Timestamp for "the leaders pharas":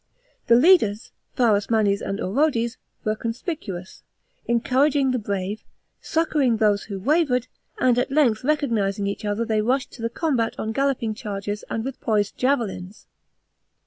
0.47-1.69